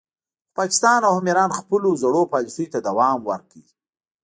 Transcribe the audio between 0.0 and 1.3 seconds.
خو پاکستان او هم